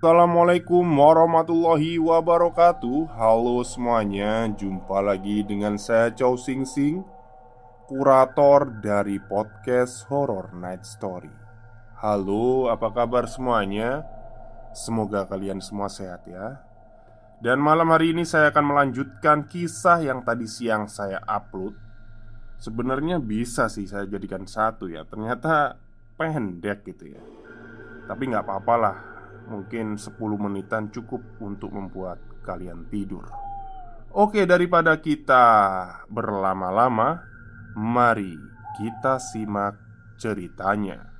[0.00, 3.20] Assalamualaikum warahmatullahi wabarakatuh.
[3.20, 7.04] Halo semuanya Jumpa lagi dengan saya Chow Sing Sing
[7.84, 11.28] Kurator dari podcast Horror Night Story.
[12.00, 14.08] Halo apa kabar semuanya?
[14.72, 16.64] Semoga kalian semua sehat ya.
[17.44, 21.76] Dan malam hari ini saya akan melanjutkan kisah yang tadi siang saya upload.
[22.56, 25.76] Sebenarnya bisa sih saya jadikan satu ya Ternyata
[26.16, 27.20] pendek gitu ya.
[28.08, 28.96] Tapi nggak apa-apa lah
[29.50, 33.26] Mungkin 10 menitan cukup untuk membuat kalian tidur.
[34.10, 35.46] Oke daripada kita
[36.10, 37.22] berlama-lama
[37.78, 38.34] Mari
[38.76, 39.78] kita simak
[40.18, 41.10] ceritanya.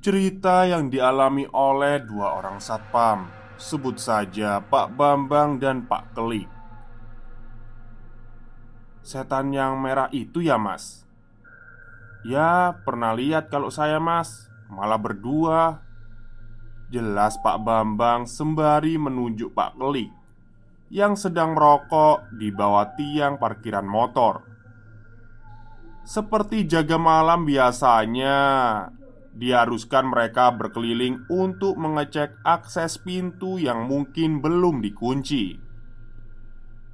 [0.00, 3.28] Cerita yang dialami oleh dua orang satpam.
[3.60, 6.48] Sebut saja Pak Bambang dan Pak Kelik.
[9.04, 11.04] Setan yang merah itu ya mas?
[12.24, 15.82] Ya pernah lihat kalau saya mas malah berdua.
[16.90, 20.10] Jelas Pak Bambang sembari menunjuk Pak Kelik
[20.90, 24.42] yang sedang merokok di bawah tiang parkiran motor.
[26.02, 28.38] Seperti jaga malam biasanya,
[29.30, 35.54] diharuskan mereka berkeliling untuk mengecek akses pintu yang mungkin belum dikunci.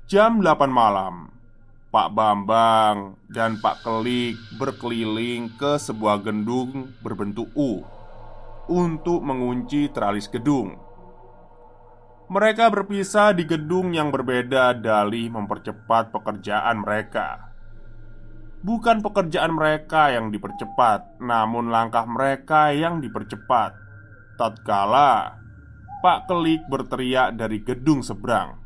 [0.05, 1.33] Jam 8 malam,
[1.87, 7.87] Pak Bambang dan Pak Kelik berkeliling ke sebuah gedung berbentuk U
[8.67, 10.75] untuk mengunci teralis gedung.
[12.27, 17.55] Mereka berpisah di gedung yang berbeda dalih mempercepat pekerjaan mereka.
[18.67, 23.79] Bukan pekerjaan mereka yang dipercepat, namun langkah mereka yang dipercepat.
[24.35, 25.39] Tatkala
[26.03, 28.59] Pak Kelik berteriak dari gedung seberang,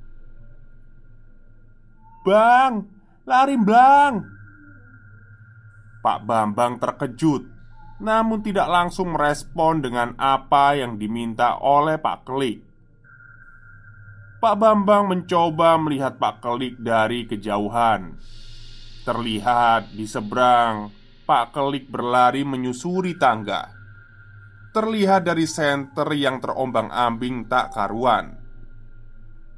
[2.25, 3.00] "Bang,
[3.31, 4.27] Lari blang
[6.03, 7.47] Pak Bambang terkejut
[8.03, 12.59] Namun tidak langsung merespon dengan apa yang diminta oleh Pak Kelik.
[14.43, 18.19] Pak Bambang mencoba melihat Pak Kelik dari kejauhan.
[19.05, 20.91] Terlihat di seberang
[21.23, 23.69] Pak Kelik berlari menyusuri tangga.
[24.75, 28.40] Terlihat dari senter yang terombang-ambing tak karuan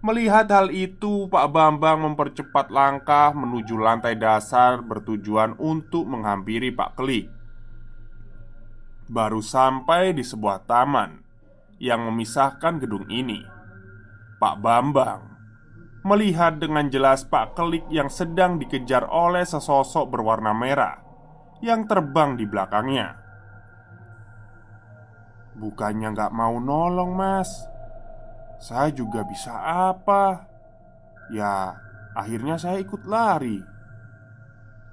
[0.02, 7.30] Melihat hal itu, Pak Bambang mempercepat langkah menuju lantai dasar bertujuan untuk menghampiri Pak Klik.
[9.06, 11.22] Baru sampai di sebuah taman
[11.78, 13.46] yang memisahkan gedung ini.
[14.42, 15.22] Pak Bambang
[16.02, 20.98] melihat dengan jelas Pak Kelik yang sedang dikejar oleh sesosok berwarna merah
[21.62, 23.22] yang terbang di belakangnya.
[25.54, 27.70] Bukannya nggak mau nolong, Mas
[28.62, 29.50] saya juga bisa
[29.90, 30.46] apa?
[31.34, 31.74] Ya,
[32.14, 33.58] akhirnya saya ikut lari.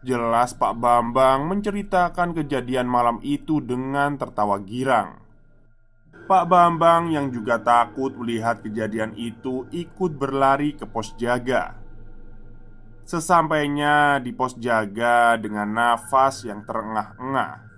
[0.01, 5.21] Jelas Pak Bambang menceritakan kejadian malam itu dengan tertawa girang.
[6.25, 11.77] Pak Bambang yang juga takut melihat kejadian itu ikut berlari ke pos jaga.
[13.05, 17.68] Sesampainya di pos jaga dengan nafas yang terengah-engah,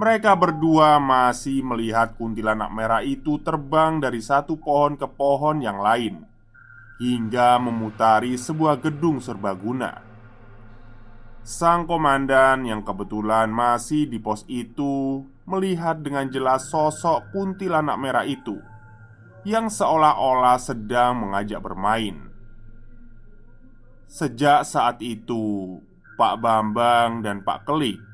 [0.00, 6.24] mereka berdua masih melihat kuntilanak merah itu terbang dari satu pohon ke pohon yang lain
[6.96, 10.00] hingga memutari sebuah gedung serbaguna.
[11.44, 18.56] Sang komandan yang kebetulan masih di pos itu melihat dengan jelas sosok kuntilanak merah itu
[19.44, 22.32] yang seolah-olah sedang mengajak bermain.
[24.08, 25.76] Sejak saat itu,
[26.16, 28.09] Pak Bambang dan Pak Kelik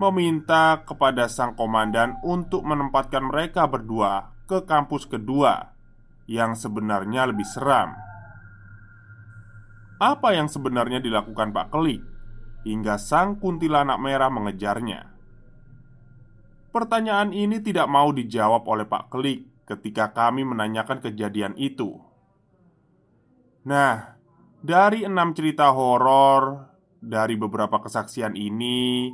[0.00, 5.76] meminta kepada sang komandan untuk menempatkan mereka berdua ke kampus kedua
[6.24, 7.92] yang sebenarnya lebih seram.
[10.00, 12.00] Apa yang sebenarnya dilakukan Pak Kelik
[12.64, 15.12] hingga sang kuntilanak merah mengejarnya?
[16.72, 22.00] Pertanyaan ini tidak mau dijawab oleh Pak Kelik ketika kami menanyakan kejadian itu.
[23.68, 24.16] Nah,
[24.64, 26.72] dari enam cerita horor
[27.04, 29.12] dari beberapa kesaksian ini,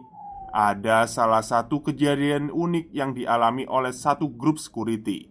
[0.57, 5.29] ada salah satu kejadian unik yang dialami oleh satu grup security.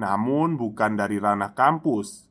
[0.00, 2.24] Namun, bukan dari ranah kampus.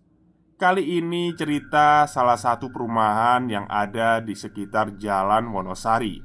[0.57, 6.17] Kali ini cerita salah satu perumahan yang ada di sekitar Jalan Wonosari.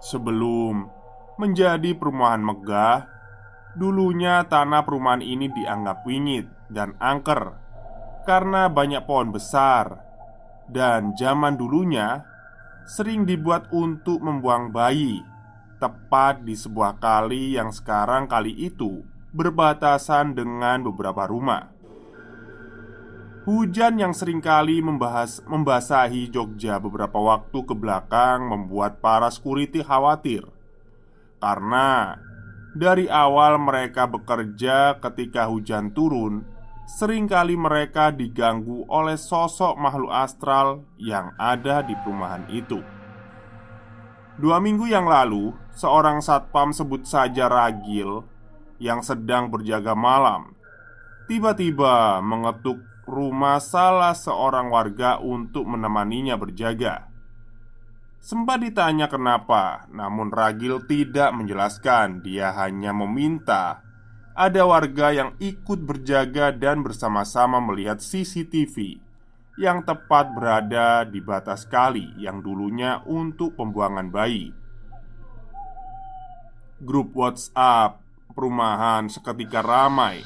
[0.00, 0.88] Sebelum
[1.36, 3.04] menjadi perumahan megah,
[3.76, 7.58] dulunya tanah perumahan ini dianggap wingit dan angker
[8.24, 10.08] karena banyak pohon besar.
[10.68, 12.22] Dan zaman dulunya,
[12.88, 15.20] sering dibuat untuk membuang bayi,
[15.76, 19.04] tepat di sebuah kali yang sekarang kali itu
[19.36, 21.68] berbatasan dengan beberapa rumah.
[23.44, 30.44] Hujan yang sering kali membahas, membasahi Jogja beberapa waktu ke belakang membuat para security khawatir
[31.40, 32.20] Karena
[32.76, 36.44] dari awal mereka bekerja ketika hujan turun
[36.88, 42.80] Seringkali mereka diganggu oleh sosok makhluk astral yang ada di perumahan itu
[44.40, 48.24] Dua minggu yang lalu, seorang satpam sebut saja Ragil
[48.80, 50.56] Yang sedang berjaga malam
[51.28, 57.04] Tiba-tiba mengetuk rumah salah seorang warga untuk menemaninya berjaga
[58.18, 62.18] Sempat ditanya kenapa, namun Ragil tidak menjelaskan.
[62.26, 63.87] Dia hanya meminta
[64.38, 69.02] ada warga yang ikut berjaga dan bersama-sama melihat CCTV
[69.58, 74.54] yang tepat berada di batas kali yang dulunya untuk pembuangan bayi.
[76.78, 77.98] Grup WhatsApp
[78.30, 80.22] perumahan seketika ramai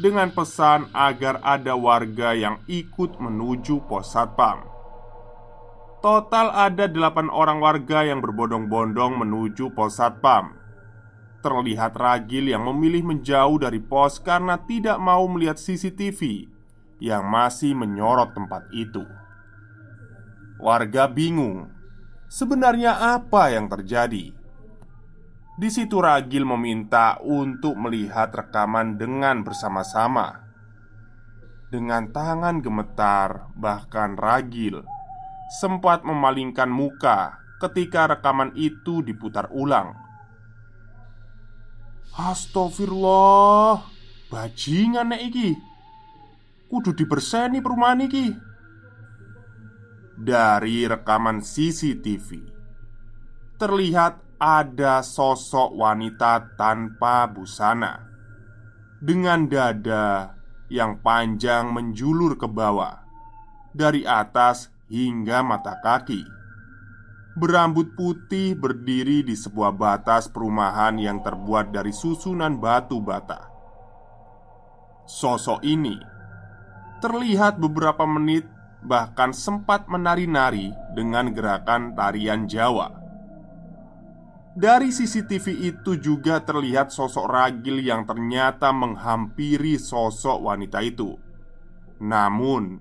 [0.00, 4.64] dengan pesan agar ada warga yang ikut menuju pos satpam.
[6.00, 10.63] Total ada delapan orang warga yang berbondong-bondong menuju pos satpam
[11.44, 16.48] Terlihat Ragil yang memilih menjauh dari pos karena tidak mau melihat CCTV
[17.04, 19.04] Yang masih menyorot tempat itu
[20.56, 21.68] Warga bingung
[22.32, 24.32] Sebenarnya apa yang terjadi?
[25.54, 30.48] Di situ Ragil meminta untuk melihat rekaman dengan bersama-sama
[31.68, 34.80] Dengan tangan gemetar Bahkan Ragil
[35.60, 40.03] sempat memalingkan muka ketika rekaman itu diputar ulang.
[42.14, 43.90] Astagfirullah,
[44.30, 45.58] bajingan nek iki.
[46.70, 48.30] Kudu diberseni perumahan iki.
[50.14, 52.54] Dari rekaman CCTV
[53.58, 58.06] terlihat ada sosok wanita tanpa busana
[59.02, 60.38] dengan dada
[60.70, 63.02] yang panjang menjulur ke bawah.
[63.74, 66.43] Dari atas hingga mata kaki.
[67.34, 73.50] Berambut putih berdiri di sebuah batas perumahan yang terbuat dari susunan batu bata.
[75.02, 75.98] Sosok ini
[77.02, 78.48] terlihat beberapa menit,
[78.80, 83.02] bahkan sempat menari-nari dengan gerakan tarian Jawa.
[84.54, 91.18] Dari CCTV itu juga terlihat sosok ragil yang ternyata menghampiri sosok wanita itu.
[91.98, 92.78] Namun,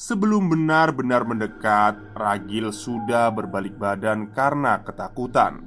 [0.00, 5.60] Sebelum benar-benar mendekat, Ragil sudah berbalik badan karena ketakutan.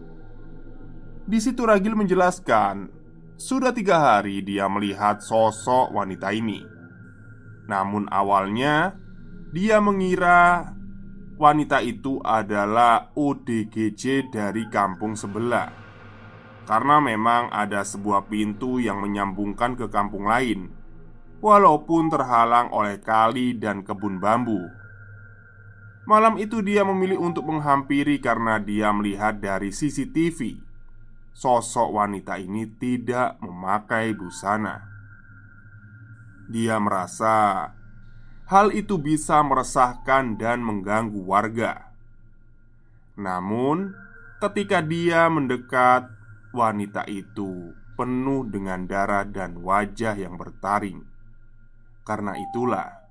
[1.30, 2.90] Di situ Ragil menjelaskan,
[3.38, 6.66] sudah tiga hari dia melihat sosok wanita ini.
[7.70, 8.98] Namun awalnya
[9.54, 10.74] dia mengira
[11.38, 15.70] wanita itu adalah ODGJ dari kampung sebelah
[16.66, 20.83] Karena memang ada sebuah pintu yang menyambungkan ke kampung lain
[21.44, 24.72] walaupun terhalang oleh kali dan kebun bambu.
[26.08, 30.72] Malam itu dia memilih untuk menghampiri karena dia melihat dari CCTV
[31.34, 34.86] Sosok wanita ini tidak memakai busana.
[36.46, 37.68] Dia merasa
[38.46, 41.90] hal itu bisa meresahkan dan mengganggu warga.
[43.18, 43.98] Namun
[44.38, 46.14] ketika dia mendekat
[46.54, 51.02] Wanita itu penuh dengan darah dan wajah yang bertaring
[52.04, 53.04] karena itulah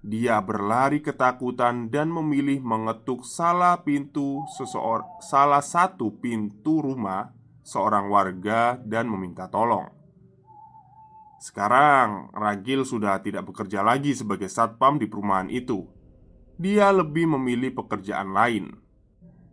[0.00, 7.30] dia berlari ketakutan dan memilih mengetuk salah pintu seseorang salah satu pintu rumah
[7.60, 9.92] seorang warga dan meminta tolong.
[11.40, 15.88] Sekarang Ragil sudah tidak bekerja lagi sebagai satpam di perumahan itu.
[16.60, 18.76] Dia lebih memilih pekerjaan lain.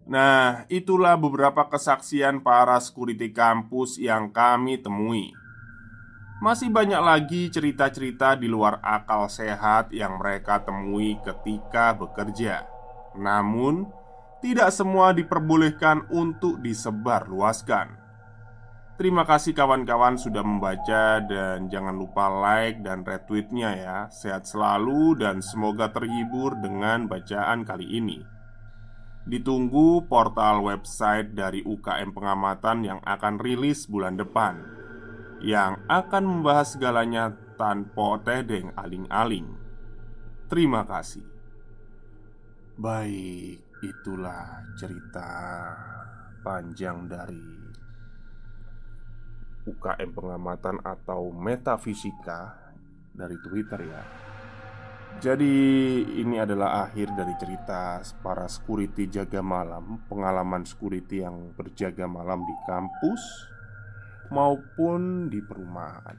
[0.08, 5.32] Nah, itulah beberapa kesaksian para security kampus yang kami temui.
[6.38, 12.62] Masih banyak lagi cerita-cerita di luar akal sehat yang mereka temui ketika bekerja.
[13.18, 13.90] Namun,
[14.38, 17.98] tidak semua diperbolehkan untuk disebarluaskan.
[19.02, 25.38] Terima kasih kawan-kawan sudah membaca dan jangan lupa like dan retweetnya ya Sehat selalu dan
[25.46, 28.26] semoga terhibur dengan bacaan kali ini
[29.30, 34.77] Ditunggu portal website dari UKM Pengamatan yang akan rilis bulan depan
[35.42, 39.50] yang akan membahas segalanya tanpa tedeng aling-aling.
[40.48, 41.26] Terima kasih.
[42.78, 45.30] Baik, itulah cerita
[46.46, 47.58] panjang dari
[49.68, 52.56] UKM pengamatan atau metafisika
[53.12, 54.04] dari Twitter ya.
[55.18, 55.58] Jadi
[56.22, 62.54] ini adalah akhir dari cerita para security jaga malam Pengalaman security yang berjaga malam di
[62.70, 63.57] kampus
[64.32, 66.16] maupun di perumahan.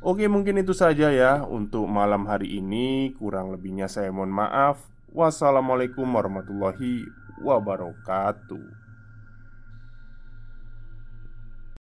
[0.00, 3.12] Oke, mungkin itu saja ya untuk malam hari ini.
[3.20, 4.80] Kurang lebihnya saya mohon maaf.
[5.12, 7.04] Wassalamualaikum warahmatullahi
[7.44, 8.79] wabarakatuh.